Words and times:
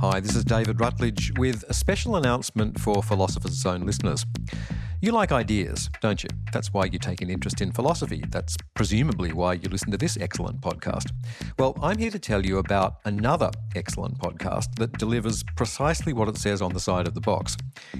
Hi, 0.00 0.20
this 0.20 0.36
is 0.36 0.44
David 0.44 0.80
Rutledge 0.80 1.32
with 1.38 1.64
a 1.68 1.74
special 1.74 2.14
announcement 2.14 2.78
for 2.78 3.02
Philosopher's 3.02 3.60
Zone 3.60 3.80
listeners. 3.80 4.24
You 5.00 5.10
like 5.10 5.32
ideas, 5.32 5.90
don't 6.00 6.22
you? 6.22 6.28
That's 6.52 6.72
why 6.72 6.84
you 6.84 7.00
take 7.00 7.20
an 7.20 7.30
interest 7.30 7.60
in 7.60 7.72
philosophy. 7.72 8.22
That's 8.30 8.56
presumably 8.74 9.32
why 9.32 9.54
you 9.54 9.68
listen 9.68 9.90
to 9.90 9.96
this 9.96 10.16
excellent 10.16 10.60
podcast. 10.60 11.10
Well, 11.58 11.76
I'm 11.82 11.98
here 11.98 12.12
to 12.12 12.18
tell 12.20 12.46
you 12.46 12.58
about 12.58 12.98
another 13.06 13.50
excellent 13.74 14.18
podcast 14.18 14.76
that 14.76 14.92
delivers 14.98 15.42
precisely 15.56 16.12
what 16.12 16.28
it 16.28 16.36
says 16.36 16.62
on 16.62 16.72
the 16.72 16.80
side 16.80 17.08
of 17.08 17.14
the 17.14 17.20
box. 17.20 17.56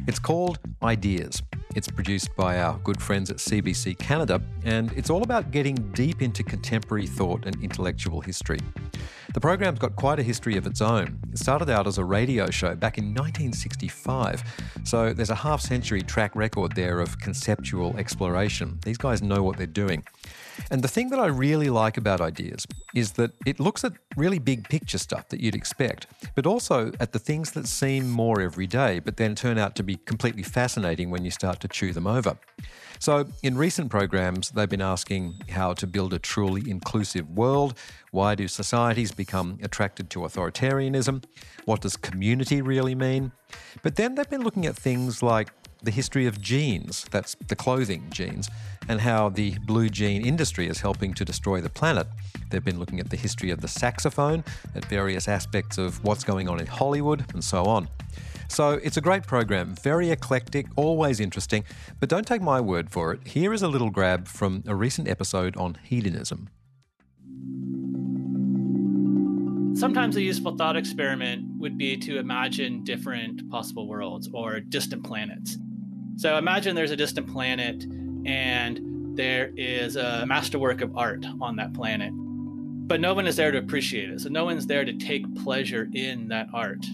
It's 0.06 0.20
called 0.20 0.60
Ideas. 0.80 1.42
It's 1.74 1.88
produced 1.88 2.34
by 2.34 2.60
our 2.60 2.78
good 2.78 3.00
friends 3.00 3.30
at 3.30 3.36
CBC 3.36 3.98
Canada, 3.98 4.40
and 4.64 4.90
it's 4.92 5.10
all 5.10 5.22
about 5.22 5.50
getting 5.50 5.74
deep 5.92 6.22
into 6.22 6.42
contemporary 6.42 7.06
thought 7.06 7.44
and 7.46 7.62
intellectual 7.62 8.20
history. 8.20 8.58
The 9.34 9.40
program's 9.40 9.78
got 9.78 9.94
quite 9.94 10.18
a 10.18 10.22
history 10.22 10.56
of 10.56 10.66
its 10.66 10.80
own. 10.80 11.18
It 11.30 11.38
started 11.38 11.68
out 11.68 11.86
as 11.86 11.98
a 11.98 12.04
radio 12.04 12.50
show 12.50 12.74
back 12.74 12.96
in 12.96 13.14
1965, 13.14 14.42
so 14.84 15.12
there's 15.12 15.30
a 15.30 15.34
half 15.34 15.60
century 15.60 16.00
track 16.00 16.34
record 16.34 16.74
there 16.74 17.00
of 17.00 17.18
conceptual 17.20 17.96
exploration. 17.98 18.78
These 18.84 18.98
guys 18.98 19.20
know 19.20 19.42
what 19.42 19.58
they're 19.58 19.66
doing. 19.66 20.02
And 20.70 20.82
the 20.82 20.88
thing 20.88 21.10
that 21.10 21.18
I 21.18 21.26
really 21.26 21.70
like 21.70 21.96
about 21.96 22.20
Ideas 22.20 22.66
is 22.94 23.12
that 23.12 23.32
it 23.46 23.60
looks 23.60 23.84
at 23.84 23.92
really 24.16 24.38
big 24.38 24.68
picture 24.68 24.98
stuff 24.98 25.28
that 25.28 25.40
you'd 25.40 25.54
expect, 25.54 26.06
but 26.34 26.46
also 26.46 26.92
at 27.00 27.12
the 27.12 27.18
things 27.18 27.52
that 27.52 27.66
seem 27.66 28.10
more 28.10 28.40
everyday, 28.40 28.98
but 28.98 29.16
then 29.16 29.34
turn 29.34 29.58
out 29.58 29.74
to 29.76 29.82
be 29.82 29.96
completely 29.96 30.42
fascinating 30.42 31.10
when 31.10 31.24
you 31.24 31.30
start 31.30 31.60
to 31.60 31.68
chew 31.68 31.92
them 31.92 32.06
over. 32.06 32.36
So, 33.00 33.26
in 33.42 33.56
recent 33.56 33.90
programs, 33.90 34.50
they've 34.50 34.68
been 34.68 34.82
asking 34.82 35.42
how 35.50 35.72
to 35.74 35.86
build 35.86 36.12
a 36.12 36.18
truly 36.18 36.68
inclusive 36.68 37.30
world. 37.30 37.78
Why 38.10 38.34
do 38.34 38.48
societies 38.48 39.12
become 39.12 39.58
attracted 39.62 40.10
to 40.10 40.20
authoritarianism? 40.20 41.22
What 41.64 41.80
does 41.80 41.96
community 41.96 42.60
really 42.60 42.96
mean? 42.96 43.30
But 43.82 43.96
then 43.96 44.14
they've 44.16 44.28
been 44.28 44.42
looking 44.42 44.66
at 44.66 44.74
things 44.74 45.22
like 45.22 45.57
the 45.82 45.90
history 45.90 46.26
of 46.26 46.40
jeans, 46.40 47.06
that's 47.10 47.36
the 47.46 47.56
clothing 47.56 48.06
jeans, 48.10 48.48
and 48.88 49.00
how 49.00 49.28
the 49.28 49.58
blue 49.60 49.88
jean 49.88 50.24
industry 50.24 50.66
is 50.66 50.80
helping 50.80 51.14
to 51.14 51.24
destroy 51.24 51.60
the 51.60 51.70
planet. 51.70 52.06
They've 52.50 52.64
been 52.64 52.78
looking 52.78 53.00
at 53.00 53.10
the 53.10 53.16
history 53.16 53.50
of 53.50 53.60
the 53.60 53.68
saxophone, 53.68 54.44
at 54.74 54.84
various 54.86 55.28
aspects 55.28 55.78
of 55.78 56.02
what's 56.04 56.24
going 56.24 56.48
on 56.48 56.60
in 56.60 56.66
Hollywood, 56.66 57.24
and 57.32 57.44
so 57.44 57.64
on. 57.64 57.88
So 58.48 58.72
it's 58.82 58.96
a 58.96 59.02
great 59.02 59.24
program, 59.24 59.74
very 59.74 60.10
eclectic, 60.10 60.66
always 60.74 61.20
interesting, 61.20 61.64
but 62.00 62.08
don't 62.08 62.26
take 62.26 62.40
my 62.40 62.60
word 62.60 62.90
for 62.90 63.12
it. 63.12 63.26
Here 63.26 63.52
is 63.52 63.62
a 63.62 63.68
little 63.68 63.90
grab 63.90 64.26
from 64.26 64.64
a 64.66 64.74
recent 64.74 65.06
episode 65.06 65.56
on 65.56 65.76
hedonism. 65.84 66.48
Sometimes 69.78 70.16
a 70.16 70.22
useful 70.22 70.56
thought 70.56 70.76
experiment 70.76 71.44
would 71.58 71.78
be 71.78 71.96
to 71.98 72.18
imagine 72.18 72.82
different 72.82 73.48
possible 73.48 73.86
worlds 73.86 74.28
or 74.32 74.58
distant 74.58 75.04
planets. 75.04 75.56
So 76.18 76.36
imagine 76.36 76.74
there's 76.74 76.90
a 76.90 76.96
distant 76.96 77.28
planet 77.28 77.84
and 78.26 79.16
there 79.16 79.52
is 79.56 79.94
a 79.94 80.26
masterwork 80.26 80.80
of 80.80 80.96
art 80.96 81.24
on 81.40 81.54
that 81.56 81.72
planet, 81.74 82.10
but 82.12 83.00
no 83.00 83.14
one 83.14 83.28
is 83.28 83.36
there 83.36 83.52
to 83.52 83.58
appreciate 83.58 84.10
it. 84.10 84.20
So 84.22 84.28
no 84.28 84.44
one's 84.44 84.66
there 84.66 84.84
to 84.84 84.92
take 84.94 85.32
pleasure 85.36 85.88
in 85.92 86.26
that 86.28 86.48
art. 86.52 86.84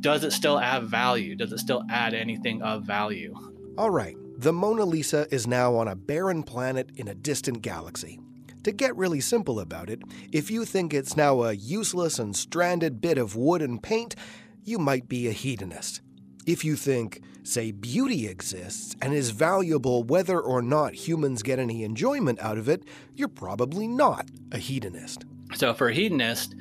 Does 0.00 0.24
it 0.24 0.32
still 0.32 0.58
have 0.58 0.88
value? 0.88 1.36
Does 1.36 1.52
it 1.52 1.60
still 1.60 1.84
add 1.88 2.14
anything 2.14 2.62
of 2.62 2.82
value? 2.82 3.32
All 3.78 3.90
right, 3.90 4.16
the 4.36 4.52
Mona 4.52 4.84
Lisa 4.84 5.28
is 5.32 5.46
now 5.46 5.76
on 5.76 5.86
a 5.86 5.94
barren 5.94 6.42
planet 6.42 6.90
in 6.96 7.06
a 7.06 7.14
distant 7.14 7.62
galaxy. 7.62 8.18
To 8.64 8.72
get 8.72 8.96
really 8.96 9.20
simple 9.20 9.60
about 9.60 9.88
it, 9.88 10.02
if 10.32 10.50
you 10.50 10.64
think 10.64 10.92
it's 10.92 11.16
now 11.16 11.44
a 11.44 11.52
useless 11.52 12.18
and 12.18 12.34
stranded 12.34 13.00
bit 13.00 13.18
of 13.18 13.36
wood 13.36 13.62
and 13.62 13.80
paint, 13.80 14.16
you 14.64 14.80
might 14.80 15.08
be 15.08 15.28
a 15.28 15.32
hedonist. 15.32 16.00
If 16.48 16.64
you 16.64 16.76
think, 16.76 17.20
say, 17.42 17.72
beauty 17.72 18.26
exists 18.26 18.96
and 19.02 19.12
is 19.12 19.32
valuable 19.32 20.02
whether 20.02 20.40
or 20.40 20.62
not 20.62 20.94
humans 20.94 21.42
get 21.42 21.58
any 21.58 21.84
enjoyment 21.84 22.40
out 22.40 22.56
of 22.56 22.70
it, 22.70 22.84
you're 23.14 23.28
probably 23.28 23.86
not 23.86 24.30
a 24.50 24.56
hedonist. 24.56 25.26
So, 25.56 25.74
for 25.74 25.88
a 25.88 25.94
hedonist, 25.94 26.54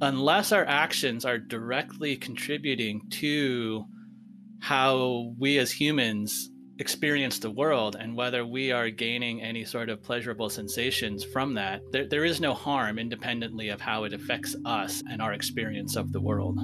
unless 0.00 0.52
our 0.52 0.64
actions 0.64 1.26
are 1.26 1.36
directly 1.36 2.16
contributing 2.16 3.02
to 3.10 3.84
how 4.60 5.34
we 5.38 5.58
as 5.58 5.70
humans 5.70 6.50
experience 6.78 7.38
the 7.38 7.50
world 7.50 7.94
and 8.00 8.16
whether 8.16 8.46
we 8.46 8.72
are 8.72 8.88
gaining 8.88 9.42
any 9.42 9.66
sort 9.66 9.90
of 9.90 10.02
pleasurable 10.02 10.48
sensations 10.48 11.24
from 11.24 11.52
that, 11.52 11.82
there, 11.92 12.08
there 12.08 12.24
is 12.24 12.40
no 12.40 12.54
harm 12.54 12.98
independently 12.98 13.68
of 13.68 13.82
how 13.82 14.04
it 14.04 14.14
affects 14.14 14.56
us 14.64 15.02
and 15.10 15.20
our 15.20 15.34
experience 15.34 15.94
of 15.94 16.10
the 16.12 16.20
world. 16.22 16.58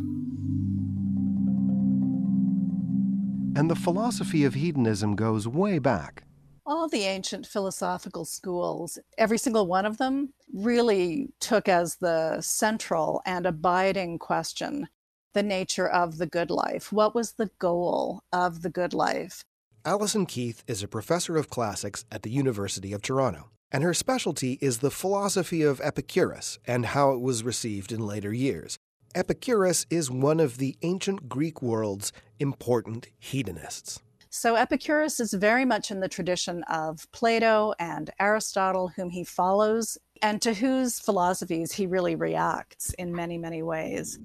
And 3.54 3.70
the 3.70 3.76
philosophy 3.76 4.44
of 4.44 4.54
hedonism 4.54 5.14
goes 5.14 5.46
way 5.46 5.78
back. 5.78 6.24
All 6.64 6.88
the 6.88 7.02
ancient 7.02 7.46
philosophical 7.46 8.24
schools, 8.24 8.98
every 9.18 9.36
single 9.36 9.66
one 9.66 9.84
of 9.84 9.98
them, 9.98 10.32
really 10.54 11.28
took 11.38 11.68
as 11.68 11.96
the 11.96 12.40
central 12.40 13.20
and 13.26 13.44
abiding 13.44 14.18
question 14.18 14.88
the 15.34 15.42
nature 15.42 15.88
of 15.88 16.18
the 16.18 16.26
good 16.26 16.50
life. 16.50 16.92
What 16.92 17.14
was 17.14 17.32
the 17.32 17.50
goal 17.58 18.22
of 18.32 18.62
the 18.62 18.70
good 18.70 18.94
life? 18.94 19.44
Alison 19.84 20.24
Keith 20.24 20.62
is 20.66 20.82
a 20.82 20.88
professor 20.88 21.36
of 21.36 21.50
classics 21.50 22.04
at 22.10 22.22
the 22.22 22.30
University 22.30 22.92
of 22.92 23.02
Toronto, 23.02 23.50
and 23.70 23.82
her 23.82 23.94
specialty 23.94 24.58
is 24.62 24.78
the 24.78 24.90
philosophy 24.90 25.62
of 25.62 25.80
Epicurus 25.80 26.58
and 26.66 26.86
how 26.86 27.10
it 27.10 27.20
was 27.20 27.44
received 27.44 27.92
in 27.92 28.06
later 28.06 28.32
years. 28.32 28.78
Epicurus 29.14 29.84
is 29.90 30.10
one 30.10 30.40
of 30.40 30.56
the 30.56 30.74
ancient 30.80 31.28
Greek 31.28 31.60
world's 31.60 32.12
important 32.38 33.08
hedonists. 33.18 34.00
So 34.30 34.54
Epicurus 34.54 35.20
is 35.20 35.34
very 35.34 35.66
much 35.66 35.90
in 35.90 36.00
the 36.00 36.08
tradition 36.08 36.62
of 36.64 37.06
Plato 37.12 37.74
and 37.78 38.08
Aristotle, 38.18 38.88
whom 38.88 39.10
he 39.10 39.22
follows, 39.22 39.98
and 40.22 40.40
to 40.40 40.54
whose 40.54 40.98
philosophies 40.98 41.72
he 41.72 41.86
really 41.86 42.16
reacts 42.16 42.94
in 42.94 43.14
many, 43.14 43.36
many 43.36 43.62
ways. 43.62 44.18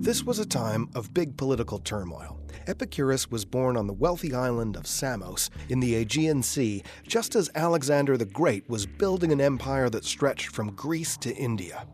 This 0.00 0.24
was 0.24 0.40
a 0.40 0.46
time 0.46 0.88
of 0.96 1.14
big 1.14 1.36
political 1.36 1.78
turmoil. 1.78 2.40
Epicurus 2.66 3.30
was 3.30 3.44
born 3.44 3.76
on 3.76 3.86
the 3.86 3.92
wealthy 3.92 4.34
island 4.34 4.74
of 4.74 4.88
Samos 4.88 5.48
in 5.68 5.78
the 5.78 5.94
Aegean 5.94 6.42
Sea, 6.42 6.82
just 7.06 7.36
as 7.36 7.48
Alexander 7.54 8.16
the 8.16 8.24
Great 8.24 8.68
was 8.68 8.84
building 8.84 9.30
an 9.30 9.40
empire 9.40 9.88
that 9.90 10.04
stretched 10.04 10.48
from 10.48 10.74
Greece 10.74 11.16
to 11.18 11.32
India. 11.36 11.86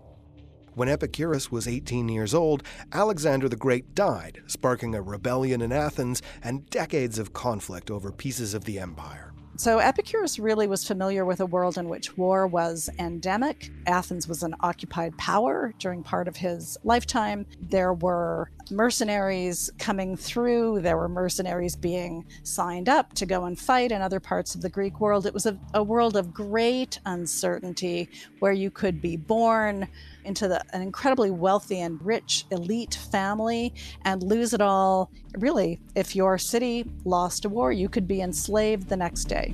When 0.78 0.88
Epicurus 0.88 1.50
was 1.50 1.66
18 1.66 2.08
years 2.08 2.32
old, 2.32 2.62
Alexander 2.92 3.48
the 3.48 3.56
Great 3.56 3.96
died, 3.96 4.42
sparking 4.46 4.94
a 4.94 5.02
rebellion 5.02 5.60
in 5.60 5.72
Athens 5.72 6.22
and 6.40 6.70
decades 6.70 7.18
of 7.18 7.32
conflict 7.32 7.90
over 7.90 8.12
pieces 8.12 8.54
of 8.54 8.62
the 8.62 8.78
empire. 8.78 9.27
So 9.58 9.80
Epicurus 9.80 10.38
really 10.38 10.69
was 10.69 10.86
familiar 10.86 11.24
with 11.24 11.41
a 11.41 11.46
world 11.46 11.78
in 11.78 11.88
which 11.88 12.16
war 12.16 12.46
was 12.46 12.88
endemic. 13.00 13.72
Athens 13.88 14.28
was 14.28 14.44
an 14.44 14.54
occupied 14.60 15.19
power 15.19 15.74
during 15.80 16.04
part 16.04 16.28
of 16.28 16.36
his 16.36 16.78
lifetime. 16.84 17.44
There 17.60 17.92
were 17.92 18.52
mercenaries 18.70 19.69
coming 19.78 20.16
through, 20.16 20.82
there 20.82 20.96
were 20.96 21.08
mercenaries 21.08 21.74
being 21.74 22.24
signed 22.44 22.88
up 22.88 23.14
to 23.14 23.26
go 23.26 23.46
and 23.46 23.58
fight 23.58 23.91
in 23.91 24.00
other 24.00 24.20
parts 24.20 24.54
of 24.54 24.60
the 24.60 24.69
Greek 24.69 25.00
world. 25.00 25.26
It 25.26 25.34
was 25.34 25.46
a, 25.46 25.58
a 25.75 25.82
world 25.82 26.16
of 26.16 26.32
great 26.32 27.00
uncertainty 27.04 28.10
where 28.38 28.52
you 28.52 28.70
could 28.70 29.00
be 29.00 29.16
born 29.16 29.88
into 30.25 30.46
the, 30.46 30.62
an 30.75 30.82
incredibly 30.82 31.30
wealthy 31.30 31.80
and 31.80 32.00
rich 32.04 32.44
elite 32.50 32.94
family 33.10 33.75
and 34.04 34.22
lose 34.22 34.52
it 34.52 34.60
all. 34.60 35.10
Really, 35.38 35.80
if 35.94 36.14
your 36.14 36.38
city 36.38 36.88
lost 37.04 37.44
a 37.44 37.48
war, 37.48 37.72
you 37.72 37.88
could 37.88 38.06
be 38.06 38.20
enslaved 38.20 38.88
the 38.88 38.96
next 38.96 39.25
day. 39.25 39.47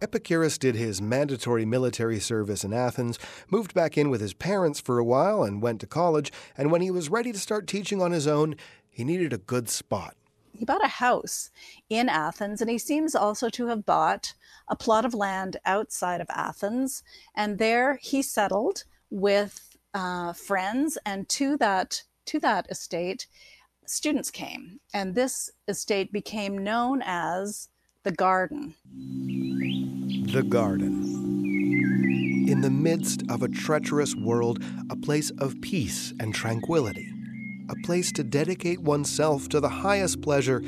Epicurus 0.00 0.58
did 0.58 0.74
his 0.74 1.02
mandatory 1.02 1.64
military 1.64 2.20
service 2.20 2.64
in 2.64 2.72
Athens, 2.72 3.18
moved 3.50 3.74
back 3.74 3.98
in 3.98 4.10
with 4.10 4.20
his 4.20 4.34
parents 4.34 4.80
for 4.80 4.98
a 4.98 5.04
while, 5.04 5.42
and 5.42 5.62
went 5.62 5.80
to 5.80 5.86
college. 5.86 6.32
And 6.56 6.70
when 6.70 6.80
he 6.80 6.90
was 6.90 7.10
ready 7.10 7.32
to 7.32 7.38
start 7.38 7.66
teaching 7.66 8.00
on 8.00 8.12
his 8.12 8.26
own, 8.26 8.54
he 8.88 9.04
needed 9.04 9.32
a 9.32 9.38
good 9.38 9.68
spot. 9.68 10.16
He 10.52 10.64
bought 10.64 10.84
a 10.84 10.88
house 10.88 11.50
in 11.88 12.08
Athens, 12.08 12.60
and 12.60 12.70
he 12.70 12.78
seems 12.78 13.14
also 13.14 13.48
to 13.50 13.66
have 13.66 13.86
bought 13.86 14.34
a 14.68 14.76
plot 14.76 15.04
of 15.04 15.14
land 15.14 15.56
outside 15.64 16.20
of 16.20 16.26
Athens. 16.30 17.02
And 17.34 17.58
there 17.58 17.98
he 18.02 18.22
settled 18.22 18.84
with 19.10 19.76
uh, 19.94 20.32
friends, 20.32 20.98
and 21.04 21.28
to 21.30 21.56
that 21.58 22.02
to 22.26 22.38
that 22.40 22.70
estate, 22.70 23.26
students 23.86 24.30
came, 24.30 24.80
and 24.92 25.14
this 25.14 25.50
estate 25.66 26.12
became 26.12 26.58
known 26.58 27.02
as 27.04 27.68
the 28.02 28.12
Garden. 28.12 28.74
The 30.32 30.42
Garden. 30.42 32.46
In 32.48 32.60
the 32.60 32.68
midst 32.68 33.22
of 33.30 33.42
a 33.42 33.48
treacherous 33.48 34.14
world, 34.14 34.62
a 34.90 34.96
place 34.96 35.30
of 35.38 35.58
peace 35.62 36.12
and 36.20 36.34
tranquility, 36.34 37.10
a 37.70 37.74
place 37.86 38.12
to 38.12 38.22
dedicate 38.22 38.82
oneself 38.82 39.48
to 39.48 39.58
the 39.58 39.70
highest 39.70 40.20
pleasure, 40.20 40.62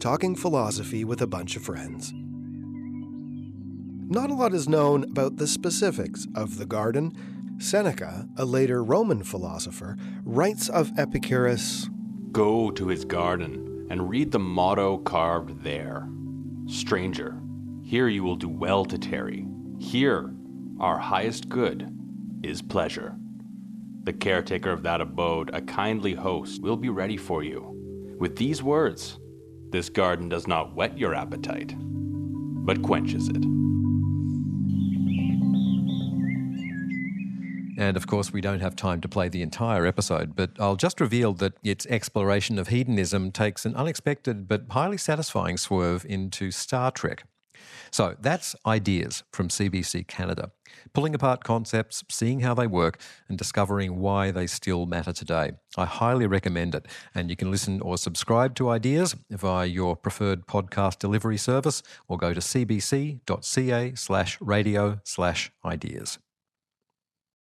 talking 0.00 0.36
philosophy 0.36 1.02
with 1.02 1.22
a 1.22 1.26
bunch 1.26 1.56
of 1.56 1.62
friends. 1.62 2.12
Not 4.08 4.30
a 4.30 4.34
lot 4.34 4.52
is 4.52 4.68
known 4.68 5.04
about 5.04 5.38
the 5.38 5.46
specifics 5.46 6.26
of 6.34 6.58
the 6.58 6.66
garden. 6.66 7.56
Seneca, 7.58 8.28
a 8.36 8.44
later 8.44 8.84
Roman 8.84 9.22
philosopher, 9.22 9.96
writes 10.24 10.68
of 10.68 10.92
Epicurus 10.98 11.88
Go 12.32 12.70
to 12.72 12.88
his 12.88 13.06
garden 13.06 13.86
and 13.88 14.10
read 14.10 14.30
the 14.30 14.38
motto 14.38 14.98
carved 14.98 15.62
there 15.62 16.06
Stranger, 16.66 17.40
here 17.86 18.08
you 18.08 18.24
will 18.24 18.34
do 18.34 18.48
well 18.48 18.84
to 18.84 18.98
tarry. 18.98 19.46
Here, 19.78 20.34
our 20.80 20.98
highest 20.98 21.48
good 21.48 21.88
is 22.42 22.60
pleasure. 22.60 23.14
The 24.02 24.12
caretaker 24.12 24.70
of 24.70 24.82
that 24.82 25.00
abode, 25.00 25.54
a 25.54 25.60
kindly 25.60 26.12
host, 26.12 26.60
will 26.60 26.76
be 26.76 26.88
ready 26.88 27.16
for 27.16 27.44
you. 27.44 28.16
With 28.18 28.34
these 28.34 28.60
words, 28.60 29.20
this 29.70 29.88
garden 29.88 30.28
does 30.28 30.48
not 30.48 30.74
whet 30.74 30.98
your 30.98 31.14
appetite, 31.14 31.76
but 31.78 32.82
quenches 32.82 33.28
it. 33.28 33.44
And 37.78 37.96
of 37.96 38.08
course, 38.08 38.32
we 38.32 38.40
don't 38.40 38.60
have 38.60 38.74
time 38.74 39.00
to 39.02 39.08
play 39.08 39.28
the 39.28 39.42
entire 39.42 39.86
episode, 39.86 40.34
but 40.34 40.50
I'll 40.58 40.74
just 40.74 41.00
reveal 41.00 41.34
that 41.34 41.52
its 41.62 41.86
exploration 41.86 42.58
of 42.58 42.66
hedonism 42.66 43.30
takes 43.30 43.64
an 43.64 43.76
unexpected 43.76 44.48
but 44.48 44.64
highly 44.70 44.96
satisfying 44.96 45.56
swerve 45.56 46.04
into 46.08 46.50
Star 46.50 46.90
Trek. 46.90 47.22
So 47.90 48.16
that's 48.20 48.56
Ideas 48.66 49.22
from 49.32 49.48
CBC 49.48 50.06
Canada, 50.06 50.50
pulling 50.92 51.14
apart 51.14 51.44
concepts, 51.44 52.04
seeing 52.10 52.40
how 52.40 52.54
they 52.54 52.66
work, 52.66 53.00
and 53.28 53.38
discovering 53.38 53.98
why 53.98 54.30
they 54.30 54.46
still 54.46 54.86
matter 54.86 55.12
today. 55.12 55.52
I 55.76 55.84
highly 55.84 56.26
recommend 56.26 56.74
it, 56.74 56.86
and 57.14 57.30
you 57.30 57.36
can 57.36 57.50
listen 57.50 57.80
or 57.80 57.98
subscribe 57.98 58.54
to 58.56 58.68
Ideas 58.68 59.16
via 59.30 59.66
your 59.66 59.96
preferred 59.96 60.46
podcast 60.46 60.98
delivery 60.98 61.38
service 61.38 61.82
or 62.08 62.18
go 62.18 62.34
to 62.34 62.40
cbc.ca 62.40 63.94
slash 63.94 64.40
radio 64.40 65.00
slash 65.04 65.50
ideas. 65.64 66.18